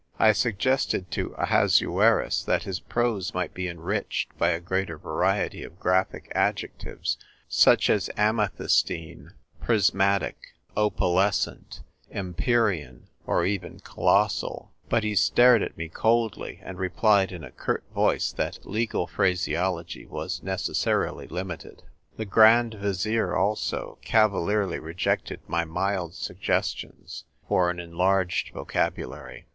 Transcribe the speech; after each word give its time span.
I 0.17 0.31
suggested 0.31 1.11
to 1.11 1.35
Ahasuerus 1.37 2.41
that 2.45 2.63
his 2.63 2.79
prose 2.79 3.35
might 3.35 3.53
be 3.53 3.67
enriched 3.67 4.35
by 4.35 4.49
a 4.49 4.59
greater 4.59 4.97
variety 4.97 5.61
of 5.63 5.77
graphic 5.79 6.31
adjectives 6.33 7.19
such 7.47 7.87
as 7.87 8.09
"amethystine," 8.17 9.33
"prismatic," 9.61 10.37
"opalescent," 10.75 11.81
"empyrean," 12.09 13.09
or 13.27 13.45
even 13.45 13.79
"colos 13.79 14.31
sal;" 14.31 14.73
but 14.89 15.03
he 15.03 15.13
stared 15.13 15.61
at 15.61 15.77
me 15.77 15.87
coldly, 15.87 16.59
and 16.63 16.79
replied 16.79 17.31
in 17.31 17.43
a 17.43 17.51
curt 17.51 17.83
voice 17.93 18.31
that 18.31 18.65
legal 18.65 19.05
phraseology 19.05 20.07
was 20.07 20.41
necessarily 20.41 21.27
limited. 21.27 21.83
The 22.17 22.25
Grand 22.25 22.73
Vizier, 22.73 23.35
also, 23.35 23.99
cavalierly 24.01 24.79
rejected 24.79 25.41
my 25.47 25.63
mild 25.63 26.15
suggestions 26.15 27.25
for 27.47 27.69
an 27.69 27.79
enlarged 27.79 28.51
vocabulary. 28.51 29.45